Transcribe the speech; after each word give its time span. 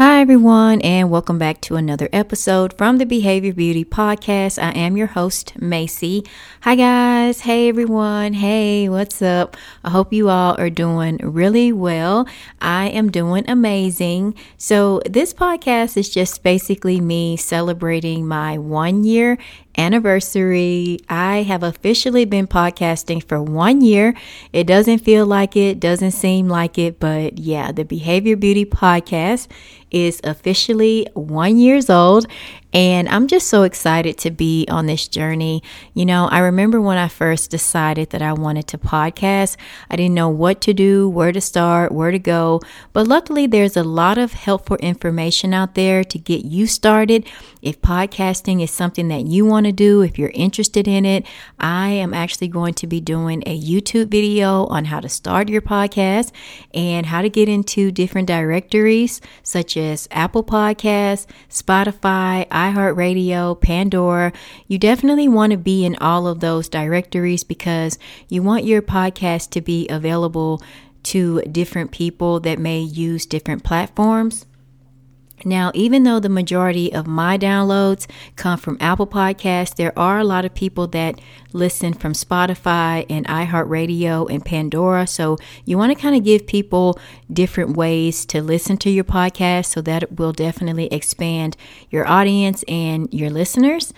Hi, 0.00 0.22
everyone, 0.22 0.80
and 0.80 1.10
welcome 1.10 1.36
back 1.36 1.60
to 1.60 1.76
another 1.76 2.08
episode 2.10 2.72
from 2.72 2.96
the 2.96 3.04
Behavior 3.04 3.52
Beauty 3.52 3.84
Podcast. 3.84 4.58
I 4.58 4.70
am 4.70 4.96
your 4.96 5.08
host, 5.08 5.60
Macy. 5.60 6.24
Hi, 6.62 6.74
guys. 6.74 7.40
Hey, 7.40 7.68
everyone. 7.68 8.32
Hey, 8.32 8.88
what's 8.88 9.20
up? 9.20 9.58
I 9.84 9.90
hope 9.90 10.10
you 10.14 10.30
all 10.30 10.58
are 10.58 10.70
doing 10.70 11.18
really 11.18 11.70
well. 11.70 12.26
I 12.62 12.88
am 12.88 13.10
doing 13.10 13.44
amazing. 13.46 14.36
So, 14.56 15.02
this 15.04 15.34
podcast 15.34 15.98
is 15.98 16.08
just 16.08 16.42
basically 16.42 16.98
me 17.02 17.36
celebrating 17.36 18.26
my 18.26 18.56
one 18.56 19.04
year 19.04 19.36
anniversary. 19.76 20.98
I 21.08 21.42
have 21.42 21.62
officially 21.62 22.24
been 22.24 22.46
podcasting 22.46 23.22
for 23.22 23.42
one 23.42 23.80
year. 23.80 24.14
It 24.52 24.64
doesn't 24.64 24.98
feel 24.98 25.26
like 25.26 25.56
it, 25.56 25.80
doesn't 25.80 26.12
seem 26.12 26.48
like 26.48 26.78
it, 26.78 27.00
but 27.00 27.38
yeah, 27.38 27.72
the 27.72 27.84
Behavior 27.84 28.36
Beauty 28.36 28.64
Podcast 28.64 29.48
is 29.90 30.20
officially 30.24 31.08
one 31.14 31.58
years 31.58 31.90
old 31.90 32.26
and 32.72 33.08
I'm 33.08 33.26
just 33.26 33.48
so 33.48 33.64
excited 33.64 34.16
to 34.18 34.30
be 34.30 34.66
on 34.68 34.86
this 34.86 35.08
journey. 35.08 35.62
You 35.92 36.06
know, 36.06 36.28
I 36.30 36.38
remember 36.38 36.80
when 36.80 36.98
I 36.98 37.08
first 37.08 37.50
decided 37.50 38.10
that 38.10 38.22
I 38.22 38.32
wanted 38.32 38.68
to 38.68 38.78
podcast, 38.78 39.56
I 39.90 39.96
didn't 39.96 40.14
know 40.14 40.28
what 40.28 40.60
to 40.62 40.74
do, 40.74 41.08
where 41.08 41.32
to 41.32 41.40
start, 41.40 41.90
where 41.90 42.12
to 42.12 42.18
go. 42.18 42.60
But 42.92 43.08
luckily, 43.08 43.46
there's 43.46 43.76
a 43.76 43.82
lot 43.82 44.18
of 44.18 44.34
helpful 44.34 44.76
information 44.76 45.52
out 45.52 45.74
there 45.74 46.04
to 46.04 46.18
get 46.18 46.44
you 46.44 46.66
started. 46.66 47.26
If 47.60 47.80
podcasting 47.82 48.62
is 48.62 48.70
something 48.70 49.08
that 49.08 49.26
you 49.26 49.44
want 49.44 49.66
to 49.66 49.72
do, 49.72 50.02
if 50.02 50.18
you're 50.18 50.30
interested 50.32 50.86
in 50.86 51.04
it, 51.04 51.26
I 51.58 51.88
am 51.88 52.14
actually 52.14 52.48
going 52.48 52.74
to 52.74 52.86
be 52.86 53.00
doing 53.00 53.42
a 53.46 53.60
YouTube 53.60 54.08
video 54.08 54.66
on 54.66 54.86
how 54.86 55.00
to 55.00 55.08
start 55.08 55.48
your 55.48 55.60
podcast 55.60 56.30
and 56.72 57.06
how 57.06 57.20
to 57.20 57.28
get 57.28 57.48
into 57.48 57.90
different 57.90 58.28
directories 58.28 59.20
such 59.42 59.76
as 59.76 60.08
Apple 60.10 60.44
Podcasts, 60.44 61.26
Spotify, 61.50 62.46
iHeartRadio, 62.60 63.58
Pandora. 63.60 64.32
You 64.66 64.78
definitely 64.78 65.28
want 65.28 65.52
to 65.52 65.56
be 65.56 65.84
in 65.84 65.96
all 65.96 66.26
of 66.26 66.40
those 66.40 66.68
directories 66.68 67.42
because 67.42 67.98
you 68.28 68.42
want 68.42 68.64
your 68.64 68.82
podcast 68.82 69.50
to 69.50 69.60
be 69.60 69.88
available 69.88 70.62
to 71.04 71.40
different 71.42 71.90
people 71.90 72.40
that 72.40 72.58
may 72.58 72.80
use 72.80 73.24
different 73.24 73.64
platforms. 73.64 74.44
Now, 75.44 75.70
even 75.74 76.02
though 76.04 76.20
the 76.20 76.28
majority 76.28 76.92
of 76.92 77.06
my 77.06 77.38
downloads 77.38 78.06
come 78.36 78.58
from 78.58 78.76
Apple 78.80 79.06
Podcasts, 79.06 79.74
there 79.74 79.98
are 79.98 80.18
a 80.18 80.24
lot 80.24 80.44
of 80.44 80.54
people 80.54 80.86
that 80.88 81.20
listen 81.52 81.92
from 81.92 82.12
Spotify 82.12 83.06
and 83.08 83.26
iHeartRadio 83.26 84.30
and 84.30 84.44
Pandora. 84.44 85.06
So, 85.06 85.38
you 85.64 85.78
want 85.78 85.96
to 85.96 86.00
kind 86.00 86.16
of 86.16 86.24
give 86.24 86.46
people 86.46 86.98
different 87.32 87.76
ways 87.76 88.24
to 88.26 88.42
listen 88.42 88.76
to 88.78 88.90
your 88.90 89.04
podcast 89.04 89.66
so 89.66 89.80
that 89.82 90.18
will 90.18 90.32
definitely 90.32 90.86
expand 90.92 91.56
your 91.90 92.06
audience 92.06 92.64
and 92.68 93.12
your 93.12 93.30
listeners. 93.30 93.92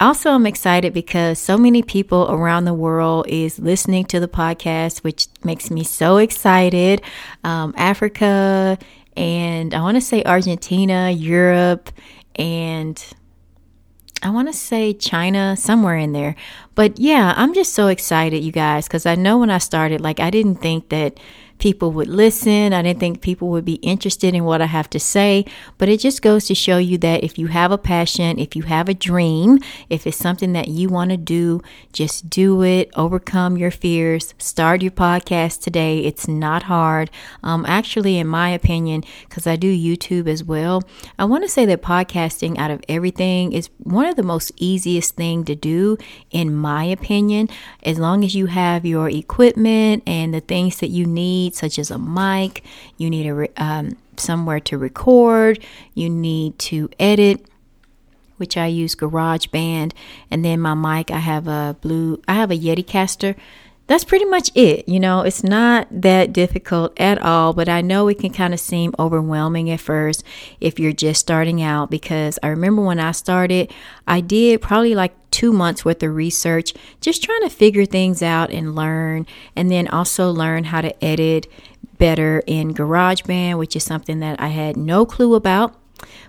Also, 0.00 0.32
I'm 0.32 0.46
excited 0.46 0.92
because 0.92 1.38
so 1.38 1.56
many 1.56 1.80
people 1.80 2.26
around 2.28 2.64
the 2.64 2.74
world 2.74 3.26
is 3.28 3.60
listening 3.60 4.04
to 4.06 4.18
the 4.18 4.26
podcast, 4.26 5.04
which 5.04 5.28
makes 5.44 5.70
me 5.70 5.84
so 5.84 6.16
excited. 6.16 7.00
Um, 7.44 7.72
Africa, 7.76 8.76
and 9.16 9.74
I 9.74 9.80
want 9.80 9.96
to 9.96 10.00
say 10.00 10.22
Argentina, 10.24 11.10
Europe, 11.10 11.90
and 12.36 13.02
I 14.22 14.30
want 14.30 14.48
to 14.48 14.54
say 14.54 14.94
China, 14.94 15.56
somewhere 15.56 15.96
in 15.96 16.12
there. 16.12 16.34
But 16.74 16.98
yeah, 16.98 17.34
I'm 17.36 17.54
just 17.54 17.74
so 17.74 17.88
excited, 17.88 18.42
you 18.42 18.52
guys, 18.52 18.86
because 18.88 19.06
I 19.06 19.14
know 19.14 19.38
when 19.38 19.50
I 19.50 19.58
started, 19.58 20.00
like, 20.00 20.18
I 20.18 20.30
didn't 20.30 20.56
think 20.56 20.88
that 20.88 21.20
people 21.64 21.92
would 21.92 22.08
listen. 22.08 22.74
I 22.74 22.82
didn't 22.82 23.00
think 23.00 23.22
people 23.22 23.48
would 23.48 23.64
be 23.64 23.76
interested 23.76 24.34
in 24.34 24.44
what 24.44 24.60
I 24.60 24.66
have 24.66 24.90
to 24.90 25.00
say, 25.00 25.46
but 25.78 25.88
it 25.88 25.98
just 25.98 26.20
goes 26.20 26.44
to 26.48 26.54
show 26.54 26.76
you 26.76 26.98
that 26.98 27.24
if 27.24 27.38
you 27.38 27.46
have 27.46 27.72
a 27.72 27.78
passion, 27.78 28.38
if 28.38 28.54
you 28.54 28.64
have 28.64 28.86
a 28.86 28.92
dream, 28.92 29.60
if 29.88 30.06
it's 30.06 30.18
something 30.18 30.52
that 30.52 30.68
you 30.68 30.90
want 30.90 31.10
to 31.12 31.16
do, 31.16 31.62
just 31.90 32.28
do 32.28 32.62
it. 32.62 32.90
Overcome 32.96 33.56
your 33.56 33.70
fears. 33.70 34.34
Start 34.36 34.82
your 34.82 34.90
podcast 34.90 35.62
today. 35.62 36.00
It's 36.00 36.28
not 36.28 36.64
hard. 36.64 37.10
Um, 37.42 37.64
actually, 37.66 38.18
in 38.18 38.26
my 38.26 38.50
opinion, 38.50 39.02
because 39.26 39.46
I 39.46 39.56
do 39.56 39.74
YouTube 39.74 40.28
as 40.28 40.44
well, 40.44 40.82
I 41.18 41.24
want 41.24 41.44
to 41.44 41.48
say 41.48 41.64
that 41.64 41.80
podcasting 41.80 42.58
out 42.58 42.72
of 42.72 42.84
everything 42.90 43.54
is 43.54 43.70
one 43.78 44.04
of 44.04 44.16
the 44.16 44.22
most 44.22 44.52
easiest 44.58 45.16
thing 45.16 45.46
to 45.46 45.54
do, 45.54 45.96
in 46.30 46.54
my 46.54 46.84
opinion. 46.84 47.48
As 47.82 47.98
long 47.98 48.22
as 48.22 48.34
you 48.34 48.46
have 48.46 48.84
your 48.84 49.08
equipment 49.08 50.02
and 50.06 50.34
the 50.34 50.42
things 50.42 50.80
that 50.80 50.90
you 50.90 51.06
need 51.06 51.53
such 51.54 51.78
as 51.78 51.90
a 51.90 51.98
mic, 51.98 52.62
you 52.96 53.08
need 53.10 53.26
a 53.26 53.62
um, 53.62 53.96
somewhere 54.16 54.60
to 54.60 54.78
record, 54.78 55.64
you 55.94 56.08
need 56.10 56.58
to 56.58 56.88
edit 56.98 57.46
which 58.36 58.56
I 58.56 58.66
use 58.66 58.94
GarageBand, 58.94 59.92
and 60.30 60.44
then 60.44 60.60
my 60.60 60.74
mic 60.74 61.10
I 61.10 61.18
have 61.18 61.46
a 61.46 61.76
blue 61.80 62.20
I 62.26 62.34
have 62.34 62.50
a 62.50 62.58
Yeticaster 62.58 63.36
that's 63.86 64.04
pretty 64.04 64.24
much 64.24 64.50
it. 64.54 64.88
You 64.88 64.98
know, 64.98 65.20
it's 65.20 65.42
not 65.42 65.88
that 65.90 66.32
difficult 66.32 66.98
at 66.98 67.18
all, 67.18 67.52
but 67.52 67.68
I 67.68 67.82
know 67.82 68.08
it 68.08 68.18
can 68.18 68.32
kind 68.32 68.54
of 68.54 68.60
seem 68.60 68.94
overwhelming 68.98 69.70
at 69.70 69.80
first 69.80 70.24
if 70.60 70.78
you're 70.78 70.92
just 70.92 71.20
starting 71.20 71.60
out 71.62 71.90
because 71.90 72.38
I 72.42 72.48
remember 72.48 72.82
when 72.82 72.98
I 72.98 73.12
started, 73.12 73.72
I 74.06 74.20
did 74.20 74.62
probably 74.62 74.94
like 74.94 75.14
two 75.30 75.52
months 75.52 75.84
worth 75.84 76.02
of 76.02 76.14
research, 76.14 76.72
just 77.00 77.22
trying 77.22 77.42
to 77.42 77.50
figure 77.50 77.84
things 77.84 78.22
out 78.22 78.50
and 78.50 78.74
learn, 78.74 79.26
and 79.54 79.70
then 79.70 79.88
also 79.88 80.30
learn 80.30 80.64
how 80.64 80.80
to 80.80 81.04
edit 81.04 81.46
better 81.98 82.42
in 82.46 82.72
GarageBand, 82.72 83.58
which 83.58 83.76
is 83.76 83.84
something 83.84 84.20
that 84.20 84.40
I 84.40 84.48
had 84.48 84.76
no 84.76 85.04
clue 85.04 85.34
about. 85.34 85.76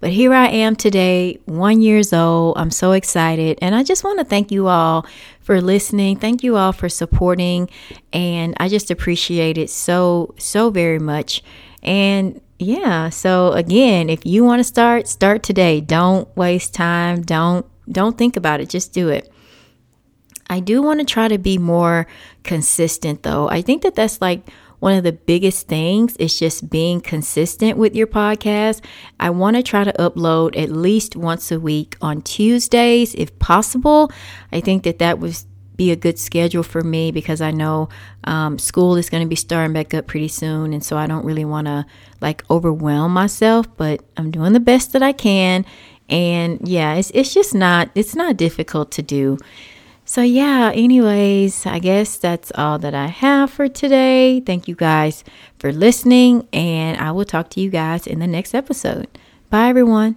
But 0.00 0.10
here 0.10 0.32
I 0.32 0.46
am 0.46 0.76
today, 0.76 1.40
one 1.44 1.80
years 1.80 2.12
old. 2.12 2.56
I'm 2.58 2.70
so 2.70 2.92
excited. 2.92 3.58
And 3.60 3.74
I 3.74 3.82
just 3.82 4.04
want 4.04 4.18
to 4.18 4.24
thank 4.24 4.50
you 4.50 4.68
all 4.68 5.06
for 5.40 5.60
listening. 5.60 6.16
Thank 6.16 6.42
you 6.42 6.56
all 6.56 6.72
for 6.72 6.88
supporting. 6.88 7.68
And 8.12 8.54
I 8.58 8.68
just 8.68 8.90
appreciate 8.90 9.58
it 9.58 9.70
so, 9.70 10.34
so 10.38 10.70
very 10.70 10.98
much. 10.98 11.42
And 11.82 12.40
yeah, 12.58 13.08
so 13.08 13.52
again, 13.52 14.10
if 14.10 14.26
you 14.26 14.44
want 14.44 14.60
to 14.60 14.64
start, 14.64 15.06
start 15.06 15.42
today. 15.42 15.80
Don't 15.80 16.34
waste 16.36 16.74
time. 16.74 17.22
Don't 17.22 17.64
don't 17.90 18.18
think 18.18 18.36
about 18.36 18.60
it. 18.60 18.68
Just 18.68 18.92
do 18.92 19.08
it. 19.08 19.32
I 20.50 20.60
do 20.60 20.82
want 20.82 21.00
to 21.00 21.06
try 21.06 21.28
to 21.28 21.38
be 21.38 21.58
more 21.58 22.06
consistent 22.42 23.22
though. 23.22 23.48
I 23.48 23.62
think 23.62 23.82
that 23.82 23.94
that's 23.94 24.20
like 24.20 24.42
one 24.80 24.94
of 24.94 25.04
the 25.04 25.12
biggest 25.12 25.68
things 25.68 26.16
is 26.16 26.38
just 26.38 26.70
being 26.70 27.00
consistent 27.00 27.76
with 27.76 27.94
your 27.94 28.06
podcast. 28.06 28.84
I 29.18 29.30
want 29.30 29.56
to 29.56 29.62
try 29.62 29.84
to 29.84 29.92
upload 29.94 30.56
at 30.56 30.70
least 30.70 31.16
once 31.16 31.50
a 31.50 31.58
week 31.58 31.96
on 32.00 32.22
Tuesdays 32.22 33.14
if 33.14 33.36
possible. 33.38 34.10
I 34.52 34.60
think 34.60 34.84
that 34.84 34.98
that 35.00 35.18
would 35.18 35.36
be 35.76 35.90
a 35.92 35.96
good 35.96 36.18
schedule 36.18 36.64
for 36.64 36.82
me 36.82 37.10
because 37.12 37.40
I 37.40 37.52
know 37.52 37.88
um, 38.24 38.58
school 38.58 38.96
is 38.96 39.08
going 39.08 39.22
to 39.22 39.28
be 39.28 39.36
starting 39.36 39.72
back 39.72 39.94
up 39.94 40.06
pretty 40.06 40.28
soon. 40.28 40.72
And 40.72 40.84
so 40.84 40.96
I 40.96 41.06
don't 41.06 41.24
really 41.24 41.44
want 41.44 41.68
to 41.68 41.86
like 42.20 42.44
overwhelm 42.50 43.12
myself, 43.12 43.66
but 43.76 44.02
I'm 44.16 44.30
doing 44.30 44.52
the 44.52 44.60
best 44.60 44.92
that 44.92 45.02
I 45.02 45.12
can. 45.12 45.64
And 46.08 46.66
yeah, 46.66 46.94
it's, 46.94 47.10
it's 47.14 47.32
just 47.32 47.54
not, 47.54 47.90
it's 47.94 48.16
not 48.16 48.36
difficult 48.36 48.90
to 48.92 49.02
do. 49.02 49.38
So, 50.08 50.22
yeah, 50.22 50.72
anyways, 50.74 51.66
I 51.66 51.80
guess 51.80 52.16
that's 52.16 52.50
all 52.54 52.78
that 52.78 52.94
I 52.94 53.08
have 53.08 53.50
for 53.50 53.68
today. 53.68 54.40
Thank 54.40 54.66
you 54.66 54.74
guys 54.74 55.22
for 55.58 55.70
listening, 55.70 56.48
and 56.50 56.96
I 56.96 57.12
will 57.12 57.26
talk 57.26 57.50
to 57.50 57.60
you 57.60 57.68
guys 57.68 58.06
in 58.06 58.18
the 58.18 58.26
next 58.26 58.54
episode. 58.54 59.06
Bye, 59.50 59.68
everyone. 59.68 60.16